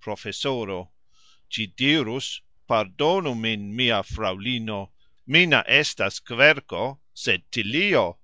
Profesoro: 0.00 0.88
"Gxi 1.50 1.76
dirus: 1.76 2.40
pardonu 2.66 3.36
min, 3.38 3.76
mia 3.76 4.02
frauxlino, 4.02 4.90
mi 5.26 5.44
ne 5.44 5.62
estas 5.68 6.18
kverko, 6.20 6.98
sed 7.12 7.42
tilio." 7.50 8.16